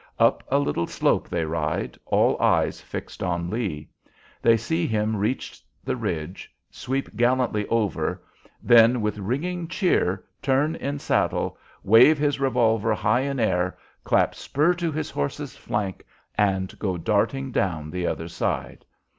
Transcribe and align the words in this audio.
Up 0.17 0.43
a 0.47 0.57
little 0.57 0.87
slope 0.87 1.29
they 1.29 1.45
ride, 1.45 1.95
all 2.07 2.35
eyes 2.41 2.81
fixed 2.81 3.21
on 3.21 3.51
Lee. 3.51 3.87
They 4.41 4.57
see 4.57 4.87
him 4.87 5.15
reach 5.15 5.61
the 5.83 5.95
ridge, 5.95 6.51
sweep 6.71 7.15
gallantly 7.15 7.67
over, 7.67 8.19
then, 8.63 9.01
with 9.01 9.19
ringing 9.19 9.67
cheer, 9.67 10.23
turn 10.41 10.73
in 10.77 10.97
saddle, 10.97 11.55
wave 11.83 12.17
his 12.17 12.39
revolver 12.39 12.95
high 12.95 13.21
in 13.21 13.39
air, 13.39 13.77
clap 14.03 14.33
spur 14.33 14.73
to 14.73 14.91
his 14.91 15.11
horse's 15.11 15.55
flank 15.55 16.03
and 16.33 16.79
go 16.79 16.97
darting 16.97 17.51
down 17.51 17.91
the 17.91 18.07
other 18.07 18.27
side. 18.27 18.83